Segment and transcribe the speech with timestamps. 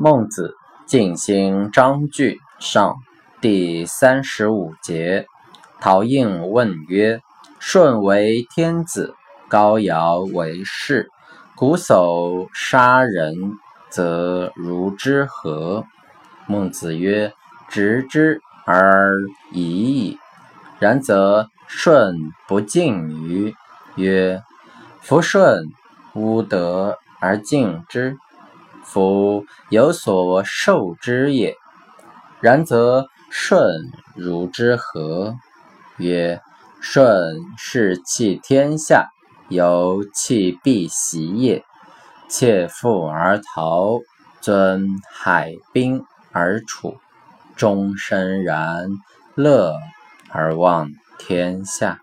[0.00, 0.54] 孟子
[0.86, 2.98] 尽心章句上
[3.40, 5.26] 第三十五节，
[5.80, 7.20] 陶应问曰
[7.58, 9.16] ：“舜为天子，
[9.48, 11.10] 高尧为士，
[11.56, 13.34] 瞽叟杀人，
[13.90, 15.84] 则如之何？”
[16.46, 17.32] 孟子曰
[17.68, 19.10] ：“执之而
[19.50, 20.16] 已矣。
[20.78, 22.14] 然则舜
[22.46, 23.52] 不敬于？”
[23.98, 24.40] 曰
[25.02, 25.64] ：“夫舜
[26.14, 28.16] 无德而敬之。”
[28.90, 31.54] 夫有所受之也，
[32.40, 33.60] 然则舜
[34.14, 35.34] 如之何？
[35.98, 36.40] 曰：
[36.80, 37.12] 舜
[37.58, 39.08] 是弃天下，
[39.48, 41.62] 犹弃必袭也。
[42.30, 44.00] 切腹而逃，
[44.40, 46.02] 尊海滨
[46.32, 46.96] 而处，
[47.56, 48.88] 终身然，
[49.34, 49.74] 乐
[50.30, 52.00] 而忘天下。